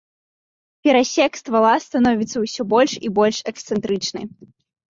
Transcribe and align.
Перасек 0.85 1.33
ствала 1.41 1.73
становіцца 1.87 2.37
ўсё 2.47 2.61
больш 2.75 2.97
і 3.09 3.15
больш 3.21 3.37
эксцэнтрычны. 3.53 4.21